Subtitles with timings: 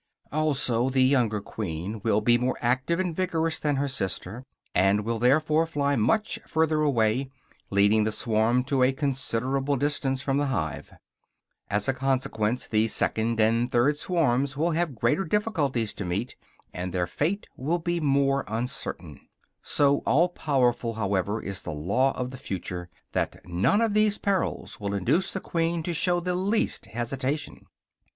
[0.31, 4.43] Also, the younger queen will be more active and vigorous than her sister,
[4.73, 7.29] and will therefore fly much further away,
[7.69, 10.91] leading the swarm to a considerable distance from the hive.
[11.69, 16.35] As a consequence, these second and third swarms will have greater difficulties to meet,
[16.73, 19.27] and their fate will be more uncertain.
[19.61, 24.79] So all powerful, however, is the law of the future, that none of these perils
[24.79, 27.67] will induce the queen to show the least hesitation.